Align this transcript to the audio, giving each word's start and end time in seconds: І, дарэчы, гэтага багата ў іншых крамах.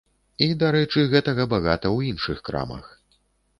І, 0.45 0.45
дарэчы, 0.63 1.03
гэтага 1.11 1.47
багата 1.53 1.87
ў 1.95 1.99
іншых 2.15 2.43
крамах. 2.51 2.91